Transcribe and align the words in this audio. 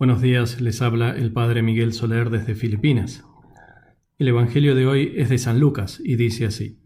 Buenos 0.00 0.22
días, 0.22 0.62
les 0.62 0.80
habla 0.80 1.10
el 1.10 1.30
Padre 1.30 1.60
Miguel 1.60 1.92
Soler 1.92 2.30
desde 2.30 2.54
Filipinas. 2.54 3.22
El 4.16 4.28
Evangelio 4.28 4.74
de 4.74 4.86
hoy 4.86 5.12
es 5.14 5.28
de 5.28 5.36
San 5.36 5.60
Lucas 5.60 6.00
y 6.02 6.16
dice 6.16 6.46
así. 6.46 6.80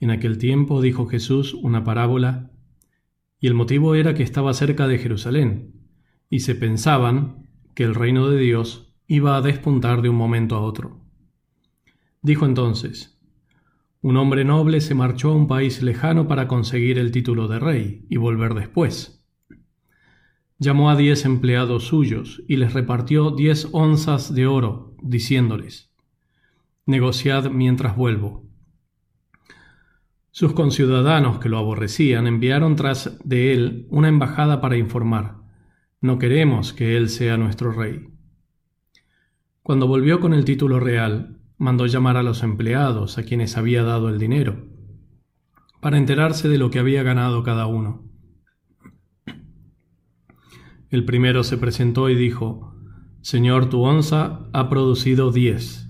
En 0.00 0.10
aquel 0.10 0.36
tiempo 0.36 0.82
dijo 0.82 1.06
Jesús 1.06 1.54
una 1.54 1.82
parábola, 1.82 2.50
y 3.38 3.46
el 3.46 3.54
motivo 3.54 3.94
era 3.94 4.12
que 4.12 4.22
estaba 4.22 4.52
cerca 4.52 4.86
de 4.86 4.98
Jerusalén, 4.98 5.72
y 6.28 6.40
se 6.40 6.54
pensaban 6.54 7.48
que 7.74 7.84
el 7.84 7.94
reino 7.94 8.28
de 8.28 8.38
Dios 8.38 8.92
iba 9.06 9.34
a 9.38 9.40
despuntar 9.40 10.02
de 10.02 10.10
un 10.10 10.16
momento 10.16 10.56
a 10.56 10.60
otro. 10.60 11.00
Dijo 12.20 12.44
entonces, 12.44 13.18
un 14.02 14.18
hombre 14.18 14.44
noble 14.44 14.82
se 14.82 14.94
marchó 14.94 15.30
a 15.30 15.36
un 15.36 15.48
país 15.48 15.82
lejano 15.82 16.28
para 16.28 16.48
conseguir 16.48 16.98
el 16.98 17.12
título 17.12 17.48
de 17.48 17.60
rey 17.60 18.04
y 18.10 18.18
volver 18.18 18.52
después 18.52 19.19
llamó 20.60 20.90
a 20.90 20.96
diez 20.96 21.24
empleados 21.24 21.84
suyos 21.84 22.42
y 22.46 22.56
les 22.56 22.74
repartió 22.74 23.30
diez 23.30 23.66
onzas 23.72 24.32
de 24.34 24.46
oro, 24.46 24.94
diciéndoles, 25.02 25.90
Negociad 26.84 27.50
mientras 27.50 27.96
vuelvo. 27.96 28.44
Sus 30.30 30.52
conciudadanos 30.52 31.38
que 31.38 31.48
lo 31.48 31.58
aborrecían 31.58 32.26
enviaron 32.26 32.76
tras 32.76 33.18
de 33.24 33.52
él 33.52 33.86
una 33.90 34.08
embajada 34.08 34.60
para 34.60 34.76
informar, 34.76 35.38
No 36.02 36.18
queremos 36.18 36.72
que 36.72 36.96
él 36.96 37.08
sea 37.08 37.36
nuestro 37.36 37.72
rey. 37.72 38.08
Cuando 39.62 39.86
volvió 39.86 40.20
con 40.20 40.34
el 40.34 40.44
título 40.44 40.78
real, 40.78 41.38
mandó 41.56 41.86
llamar 41.86 42.16
a 42.16 42.22
los 42.22 42.42
empleados 42.42 43.18
a 43.18 43.22
quienes 43.22 43.56
había 43.56 43.82
dado 43.82 44.08
el 44.08 44.18
dinero, 44.18 44.66
para 45.80 45.98
enterarse 45.98 46.48
de 46.48 46.58
lo 46.58 46.70
que 46.70 46.78
había 46.78 47.02
ganado 47.02 47.42
cada 47.42 47.66
uno. 47.66 48.09
El 50.90 51.04
primero 51.04 51.44
se 51.44 51.56
presentó 51.56 52.10
y 52.10 52.16
dijo, 52.16 52.74
Señor, 53.20 53.68
tu 53.70 53.82
onza 53.82 54.48
ha 54.52 54.68
producido 54.68 55.30
diez. 55.30 55.88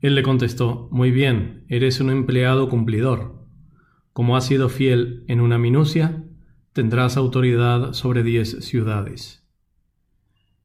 Él 0.00 0.14
le 0.14 0.22
contestó, 0.22 0.88
Muy 0.92 1.10
bien, 1.10 1.64
eres 1.68 1.98
un 2.00 2.10
empleado 2.10 2.68
cumplidor. 2.68 3.46
Como 4.12 4.36
has 4.36 4.46
sido 4.46 4.68
fiel 4.68 5.24
en 5.28 5.40
una 5.40 5.56
minucia, 5.56 6.24
tendrás 6.74 7.16
autoridad 7.16 7.94
sobre 7.94 8.22
diez 8.22 8.64
ciudades. 8.64 9.48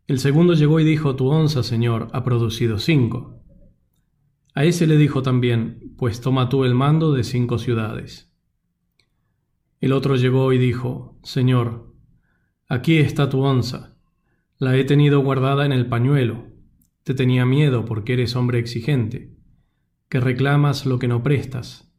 El 0.08 0.20
segundo 0.20 0.54
llegó 0.54 0.82
y 0.82 0.84
dijo, 0.84 1.16
Tu 1.16 1.28
onza, 1.28 1.64
Señor, 1.64 2.10
ha 2.12 2.26
producido 2.26 2.80
cinco. 2.80 3.42
A 4.54 4.66
ese 4.66 4.88
le 4.88 4.98
dijo 4.98 5.22
también, 5.22 5.94
Pues 5.98 6.20
toma 6.20 6.50
tú 6.50 6.66
el 6.66 6.76
mando 6.76 7.14
de 7.14 7.24
cinco 7.24 7.58
ciudades. 7.58 8.30
El 9.80 9.94
otro 9.94 10.18
llegó 10.18 10.52
y 10.52 10.58
dijo, 10.58 11.18
Señor, 11.24 11.91
Aquí 12.72 13.00
está 13.00 13.28
tu 13.28 13.42
onza. 13.42 13.98
La 14.58 14.78
he 14.78 14.86
tenido 14.86 15.20
guardada 15.20 15.66
en 15.66 15.74
el 15.74 15.88
pañuelo. 15.88 16.46
Te 17.04 17.14
tenía 17.14 17.46
miedo 17.46 17.84
porque 17.84 18.14
eres 18.14 18.38
hombre 18.38 18.60
exigente, 18.60 19.36
que 20.08 20.22
reclamas 20.22 20.86
lo 20.86 20.98
que 20.98 21.10
no 21.10 21.22
prestas 21.22 21.94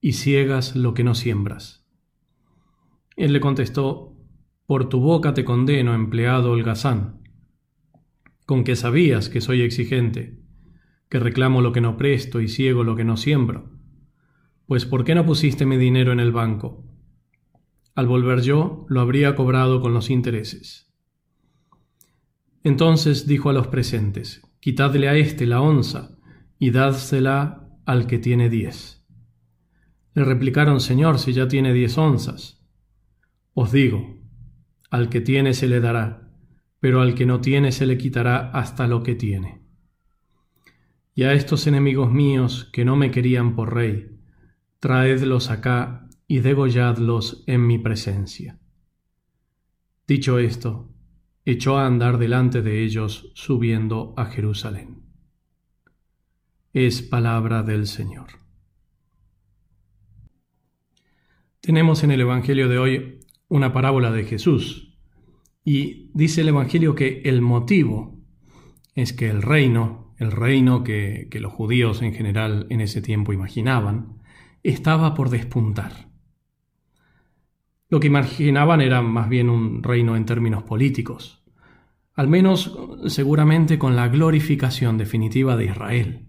y 0.00 0.14
ciegas 0.14 0.74
lo 0.74 0.94
que 0.94 1.04
no 1.04 1.14
siembras. 1.14 1.86
Él 3.14 3.34
le 3.34 3.38
contestó, 3.38 4.16
Por 4.66 4.88
tu 4.88 4.98
boca 4.98 5.32
te 5.32 5.44
condeno, 5.44 5.94
empleado 5.94 6.50
holgazán, 6.50 7.22
con 8.46 8.64
que 8.64 8.74
sabías 8.74 9.28
que 9.28 9.40
soy 9.40 9.62
exigente, 9.62 10.40
que 11.08 11.20
reclamo 11.20 11.60
lo 11.60 11.70
que 11.70 11.80
no 11.80 11.96
presto 11.96 12.40
y 12.40 12.48
ciego 12.48 12.82
lo 12.82 12.96
que 12.96 13.04
no 13.04 13.16
siembro. 13.16 13.78
Pues 14.66 14.86
¿por 14.86 15.04
qué 15.04 15.14
no 15.14 15.24
pusiste 15.24 15.66
mi 15.66 15.76
dinero 15.76 16.10
en 16.10 16.18
el 16.18 16.32
banco? 16.32 16.95
Al 17.96 18.06
volver 18.06 18.42
yo, 18.42 18.84
lo 18.90 19.00
habría 19.00 19.34
cobrado 19.34 19.80
con 19.80 19.94
los 19.94 20.10
intereses. 20.10 20.94
Entonces 22.62 23.26
dijo 23.26 23.48
a 23.48 23.54
los 23.54 23.68
presentes, 23.68 24.42
Quitadle 24.60 25.08
a 25.08 25.14
éste 25.14 25.46
la 25.46 25.62
onza 25.62 26.18
y 26.58 26.72
dádsela 26.72 27.70
al 27.86 28.06
que 28.06 28.18
tiene 28.18 28.50
diez. 28.50 29.06
Le 30.12 30.24
replicaron, 30.24 30.80
Señor, 30.80 31.18
si 31.18 31.32
ya 31.32 31.48
tiene 31.48 31.72
diez 31.72 31.96
onzas. 31.96 32.66
Os 33.54 33.72
digo, 33.72 34.20
al 34.90 35.08
que 35.08 35.22
tiene 35.22 35.54
se 35.54 35.66
le 35.66 35.80
dará, 35.80 36.30
pero 36.80 37.00
al 37.00 37.14
que 37.14 37.24
no 37.24 37.40
tiene 37.40 37.72
se 37.72 37.86
le 37.86 37.96
quitará 37.96 38.50
hasta 38.50 38.86
lo 38.86 39.02
que 39.02 39.14
tiene. 39.14 39.62
Y 41.14 41.22
a 41.22 41.32
estos 41.32 41.66
enemigos 41.66 42.12
míos 42.12 42.68
que 42.74 42.84
no 42.84 42.94
me 42.94 43.10
querían 43.10 43.54
por 43.54 43.74
rey, 43.74 44.18
traedlos 44.80 45.48
acá 45.50 46.05
y 46.28 46.40
degolladlos 46.40 47.44
en 47.46 47.66
mi 47.66 47.78
presencia. 47.78 48.58
Dicho 50.06 50.38
esto, 50.38 50.92
echó 51.44 51.78
a 51.78 51.86
andar 51.86 52.18
delante 52.18 52.62
de 52.62 52.84
ellos 52.84 53.30
subiendo 53.34 54.14
a 54.16 54.26
Jerusalén. 54.26 55.02
Es 56.72 57.02
palabra 57.02 57.62
del 57.62 57.86
Señor. 57.86 58.26
Tenemos 61.60 62.04
en 62.04 62.10
el 62.10 62.20
Evangelio 62.20 62.68
de 62.68 62.78
hoy 62.78 63.20
una 63.48 63.72
parábola 63.72 64.10
de 64.10 64.24
Jesús 64.24 64.96
y 65.64 66.10
dice 66.14 66.42
el 66.42 66.48
Evangelio 66.48 66.94
que 66.94 67.22
el 67.24 67.40
motivo 67.40 68.20
es 68.94 69.12
que 69.12 69.28
el 69.28 69.42
reino, 69.42 70.14
el 70.18 70.32
reino 70.32 70.84
que, 70.84 71.28
que 71.30 71.40
los 71.40 71.52
judíos 71.52 72.02
en 72.02 72.14
general 72.14 72.66
en 72.70 72.80
ese 72.80 73.02
tiempo 73.02 73.32
imaginaban, 73.32 74.22
estaba 74.62 75.14
por 75.14 75.30
despuntar. 75.30 76.15
Lo 77.88 78.00
que 78.00 78.08
imaginaban 78.08 78.80
era 78.80 79.00
más 79.00 79.28
bien 79.28 79.48
un 79.48 79.82
reino 79.82 80.16
en 80.16 80.24
términos 80.24 80.64
políticos, 80.64 81.44
al 82.14 82.28
menos 82.28 82.76
seguramente 83.06 83.78
con 83.78 83.94
la 83.94 84.08
glorificación 84.08 84.98
definitiva 84.98 85.56
de 85.56 85.66
Israel. 85.66 86.26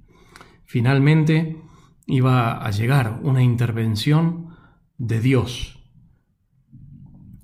Finalmente 0.66 1.58
iba 2.06 2.64
a 2.64 2.70
llegar 2.72 3.20
una 3.24 3.42
intervención 3.42 4.50
de 4.98 5.20
Dios. 5.20 5.80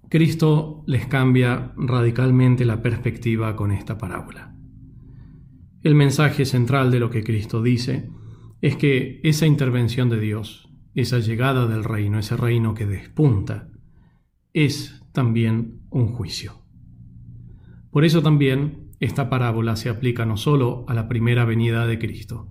Cristo 0.09 0.84
les 0.85 1.07
cambia 1.07 1.73
radicalmente 1.75 2.66
la 2.66 2.84
perspectiva 2.84 3.56
con 3.56 3.72
esta 3.72 3.97
parábola. 3.97 4.56
El 5.81 5.96
mensaje 5.96 6.46
central 6.46 6.91
de 6.91 7.00
lo 7.00 7.09
que 7.09 7.23
Cristo 7.23 7.63
dice 7.63 8.09
es 8.62 8.78
que 8.78 9.19
esa 9.23 9.47
intervención 9.47 10.09
de 10.09 10.19
Dios, 10.19 10.69
esa 10.94 11.18
llegada 11.19 11.68
del 11.68 11.84
reino, 11.84 12.19
ese 12.19 12.38
reino 12.38 12.73
que 12.73 12.85
despunta, 12.85 13.72
es 14.53 15.03
también 15.12 15.81
un 15.90 16.08
juicio. 16.08 16.62
Por 17.91 18.06
eso 18.06 18.22
también 18.22 18.91
esta 19.00 19.30
parábola 19.30 19.75
se 19.75 19.90
aplica 19.90 20.25
no 20.25 20.38
solo 20.38 20.86
a 20.88 20.94
la 20.94 21.08
primera 21.08 21.46
venida 21.46 21.86
de 21.86 22.00
Cristo, 22.00 22.50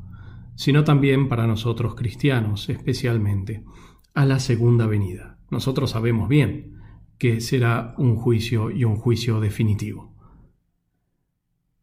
sino 0.55 0.85
también 0.85 1.29
para 1.29 1.47
nosotros 1.47 1.95
cristianos, 1.95 2.69
especialmente 2.69 3.65
a 4.15 4.27
la 4.27 4.39
segunda 4.39 4.87
venida. 4.87 5.39
Nosotros 5.51 5.91
sabemos 5.91 6.29
bien 6.29 6.77
que 7.19 7.41
será 7.41 7.95
un 7.99 8.17
juicio 8.17 8.71
y 8.71 8.84
un 8.84 8.97
juicio 8.97 9.41
definitivo. 9.41 10.15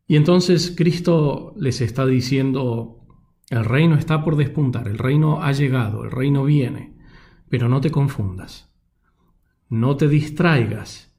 Y 0.05 0.15
entonces 0.15 0.73
Cristo 0.75 1.53
les 1.57 1.81
está 1.81 2.05
diciendo, 2.05 3.05
el 3.49 3.63
reino 3.63 3.95
está 3.95 4.23
por 4.23 4.35
despuntar, 4.35 4.87
el 4.87 4.97
reino 4.97 5.41
ha 5.41 5.51
llegado, 5.51 6.03
el 6.03 6.11
reino 6.11 6.43
viene, 6.43 6.95
pero 7.47 7.69
no 7.69 7.79
te 7.79 7.91
confundas. 7.91 8.68
No 9.69 9.95
te 9.97 10.07
distraigas 10.07 11.09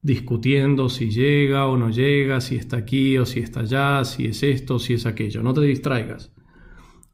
discutiendo 0.00 0.88
si 0.88 1.10
llega 1.10 1.66
o 1.66 1.76
no 1.76 1.90
llega, 1.90 2.40
si 2.40 2.56
está 2.56 2.78
aquí 2.78 3.18
o 3.18 3.26
si 3.26 3.40
está 3.40 3.60
allá, 3.60 4.04
si 4.04 4.26
es 4.26 4.42
esto 4.42 4.78
si 4.78 4.94
es 4.94 5.06
aquello. 5.06 5.42
No 5.42 5.52
te 5.52 5.60
distraigas. 5.62 6.32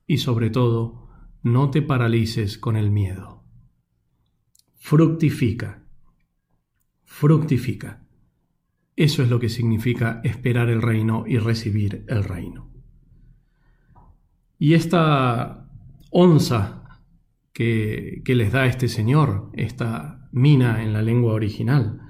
Y 0.06 0.18
sobre 0.18 0.50
todo, 0.50 1.08
no 1.42 1.70
te 1.70 1.82
paralices 1.82 2.58
con 2.58 2.76
el 2.76 2.90
miedo. 2.90 3.44
Fructifica. 4.76 5.86
Fructifica. 7.04 8.06
Eso 8.96 9.22
es 9.22 9.30
lo 9.30 9.40
que 9.40 9.48
significa 9.48 10.20
esperar 10.22 10.68
el 10.68 10.82
reino 10.82 11.24
y 11.26 11.38
recibir 11.38 12.04
el 12.08 12.22
reino. 12.22 12.70
Y 14.58 14.74
esta 14.74 15.68
onza 16.10 17.02
que, 17.52 18.22
les 18.26 18.52
da 18.52 18.66
este 18.66 18.88
Señor, 18.88 19.50
esta 19.54 20.23
mina 20.34 20.82
en 20.82 20.92
la 20.92 21.00
lengua 21.00 21.32
original. 21.32 22.00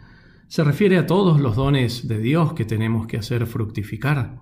Se 0.48 0.64
refiere 0.64 0.98
a 0.98 1.06
todos 1.06 1.40
los 1.40 1.56
dones 1.56 2.08
de 2.08 2.18
Dios 2.18 2.54
que 2.54 2.64
tenemos 2.64 3.06
que 3.06 3.18
hacer 3.18 3.46
fructificar. 3.46 4.40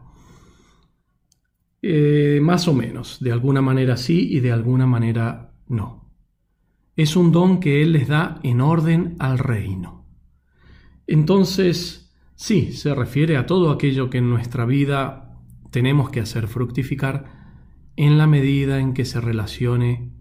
Eh, 1.82 2.38
más 2.40 2.68
o 2.68 2.74
menos, 2.74 3.18
de 3.20 3.32
alguna 3.32 3.60
manera 3.60 3.96
sí 3.96 4.28
y 4.30 4.40
de 4.40 4.52
alguna 4.52 4.86
manera 4.86 5.54
no. 5.66 6.12
Es 6.94 7.16
un 7.16 7.32
don 7.32 7.58
que 7.58 7.82
Él 7.82 7.92
les 7.92 8.06
da 8.06 8.38
en 8.42 8.60
orden 8.60 9.16
al 9.18 9.38
reino. 9.38 10.06
Entonces, 11.06 12.14
sí, 12.36 12.72
se 12.72 12.94
refiere 12.94 13.36
a 13.36 13.46
todo 13.46 13.70
aquello 13.70 14.10
que 14.10 14.18
en 14.18 14.30
nuestra 14.30 14.64
vida 14.64 15.40
tenemos 15.70 16.10
que 16.10 16.20
hacer 16.20 16.46
fructificar 16.46 17.42
en 17.96 18.16
la 18.16 18.26
medida 18.26 18.78
en 18.78 18.94
que 18.94 19.04
se 19.04 19.20
relacione 19.20 20.12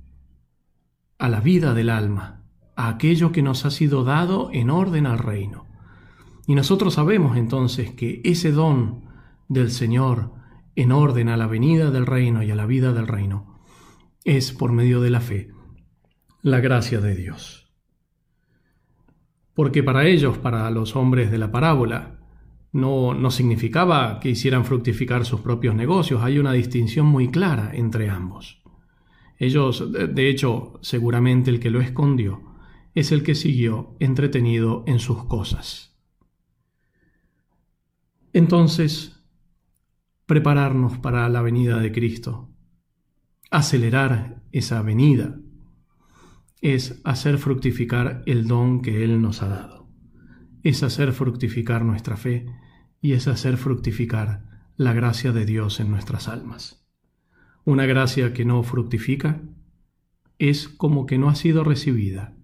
a 1.20 1.30
la 1.30 1.42
vida 1.42 1.76
del 1.76 1.90
alma, 1.90 2.41
a 2.76 2.90
aquello 2.90 3.32
que 3.32 3.42
nos 3.42 3.66
ha 3.66 3.72
sido 3.72 4.04
dado 4.04 4.50
en 4.54 4.70
orden 4.70 5.06
al 5.06 5.20
reino. 5.20 5.68
Y 6.48 6.56
nosotros 6.56 6.96
sabemos 6.96 7.38
entonces 7.38 7.92
que 7.92 8.22
ese 8.24 8.52
don 8.52 9.06
del 9.48 9.72
Señor 9.72 10.34
en 10.76 10.92
orden 10.92 11.30
a 11.30 11.38
la 11.38 11.48
venida 11.48 11.92
del 11.92 12.06
reino 12.06 12.44
y 12.44 12.52
a 12.52 12.56
la 12.56 12.66
vida 12.66 12.94
del 12.94 13.08
reino 13.08 13.60
es 14.24 14.52
por 14.52 14.72
medio 14.72 15.02
de 15.02 15.10
la 15.10 15.22
fe, 15.22 15.50
la 16.42 16.60
gracia 16.60 17.02
de 17.02 17.16
Dios. 17.16 17.72
Porque 19.54 19.84
para 19.84 20.08
ellos, 20.08 20.38
para 20.38 20.70
los 20.72 20.96
hombres 20.96 21.32
de 21.32 21.38
la 21.38 21.52
parábola, 21.52 22.20
no, 22.72 23.14
no 23.14 23.32
significaba 23.32 24.20
que 24.20 24.30
hicieran 24.30 24.64
fructificar 24.64 25.26
sus 25.26 25.42
propios 25.42 25.76
negocios, 25.76 26.24
hay 26.24 26.40
una 26.40 26.54
distinción 26.54 27.06
muy 27.06 27.30
clara 27.30 27.72
entre 27.74 28.10
ambos. 28.10 28.62
Ellos, 29.38 29.92
de 29.92 30.30
hecho, 30.30 30.80
seguramente 30.82 31.50
el 31.50 31.60
que 31.60 31.72
lo 31.72 31.82
escondió 31.82 32.51
es 32.94 33.12
el 33.12 33.24
que 33.24 33.36
siguió 33.36 33.96
entretenido 34.00 34.84
en 34.88 35.00
sus 35.00 35.26
cosas. 35.26 35.98
Entonces, 38.34 39.22
prepararnos 40.26 40.98
para 40.98 41.28
la 41.30 41.42
venida 41.42 41.80
de 41.80 41.92
Cristo, 41.92 42.50
acelerar 43.50 44.44
esa 44.52 44.82
venida, 44.82 45.40
es 46.62 47.02
hacer 47.04 47.38
fructificar 47.38 48.24
el 48.26 48.48
don 48.48 48.82
que 48.82 49.04
Él 49.04 49.22
nos 49.22 49.42
ha 49.42 49.50
dado, 49.50 49.90
es 50.64 50.84
hacer 50.84 51.12
fructificar 51.12 51.84
nuestra 51.84 52.16
fe 52.18 52.46
y 53.02 53.14
es 53.14 53.28
hacer 53.28 53.58
fructificar 53.58 54.70
la 54.78 54.94
gracia 54.94 55.32
de 55.32 55.46
Dios 55.46 55.80
en 55.80 55.92
nuestras 55.92 56.28
almas. 56.28 56.88
Una 57.66 57.86
gracia 57.86 58.34
que 58.34 58.46
no 58.46 58.64
fructifica 58.64 59.42
es 60.40 60.70
como 60.70 61.06
que 61.06 61.18
no 61.18 61.30
ha 61.30 61.36
sido 61.36 61.64
recibida, 61.64 62.36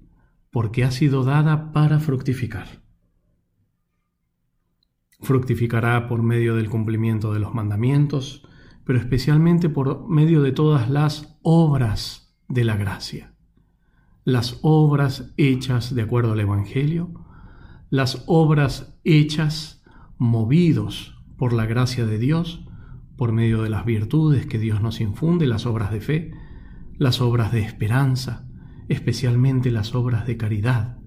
porque 0.57 0.83
ha 0.83 0.89
sido 0.89 1.23
dada 1.23 1.71
para 1.71 1.99
fructificar. 1.99 2.81
Fructificará 5.21 6.07
por 6.07 6.23
medio 6.23 6.55
del 6.55 6.67
cumplimiento 6.67 7.31
de 7.31 7.39
los 7.39 7.53
mandamientos, 7.53 8.41
pero 8.83 8.97
especialmente 8.97 9.69
por 9.69 10.09
medio 10.09 10.41
de 10.41 10.51
todas 10.53 10.89
las 10.89 11.37
obras 11.43 12.35
de 12.47 12.63
la 12.63 12.75
gracia. 12.75 13.35
Las 14.23 14.57
obras 14.63 15.31
hechas 15.37 15.93
de 15.93 16.01
acuerdo 16.01 16.31
al 16.31 16.39
Evangelio, 16.39 17.13
las 17.91 18.23
obras 18.25 18.97
hechas 19.03 19.83
movidos 20.17 21.21
por 21.37 21.53
la 21.53 21.67
gracia 21.67 22.07
de 22.07 22.17
Dios, 22.17 22.65
por 23.15 23.31
medio 23.31 23.61
de 23.61 23.69
las 23.69 23.85
virtudes 23.85 24.47
que 24.47 24.57
Dios 24.57 24.81
nos 24.81 25.01
infunde, 25.01 25.45
las 25.45 25.67
obras 25.67 25.91
de 25.91 26.01
fe, 26.01 26.31
las 26.97 27.21
obras 27.21 27.51
de 27.51 27.59
esperanza, 27.59 28.46
especialmente 28.89 29.71
las 29.71 29.95
obras 29.95 30.25
de 30.25 30.37
caridad 30.37 30.97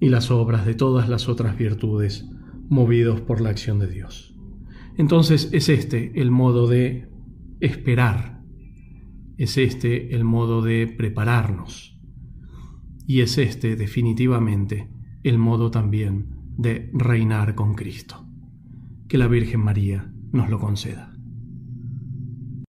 y 0.00 0.08
las 0.08 0.30
obras 0.30 0.64
de 0.64 0.74
todas 0.74 1.08
las 1.08 1.28
otras 1.28 1.56
virtudes 1.58 2.28
movidos 2.68 3.20
por 3.20 3.40
la 3.40 3.50
acción 3.50 3.78
de 3.78 3.88
Dios. 3.88 4.34
Entonces 4.96 5.50
es 5.52 5.68
este 5.68 6.20
el 6.20 6.30
modo 6.30 6.66
de 6.66 7.08
esperar, 7.60 8.42
es 9.36 9.58
este 9.58 10.14
el 10.14 10.24
modo 10.24 10.62
de 10.62 10.86
prepararnos 10.86 11.98
y 13.06 13.20
es 13.20 13.38
este 13.38 13.76
definitivamente 13.76 14.88
el 15.22 15.38
modo 15.38 15.70
también 15.70 16.28
de 16.56 16.90
reinar 16.94 17.54
con 17.54 17.74
Cristo. 17.74 18.26
Que 19.08 19.18
la 19.18 19.26
Virgen 19.26 19.60
María 19.60 20.12
nos 20.32 20.48
lo 20.48 20.58
conceda. 20.58 21.12